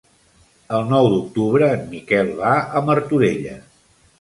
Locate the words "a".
2.81-2.85